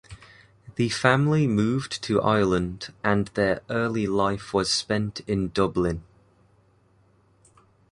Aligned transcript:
The 0.77 0.89
family 0.89 1.45
moved 1.45 2.01
to 2.05 2.19
Ireland 2.23 2.91
and 3.03 3.27
their 3.35 3.61
early 3.69 4.07
life 4.07 4.51
was 4.51 4.71
spent 4.71 5.19
in 5.27 5.49
Dublin. 5.49 6.03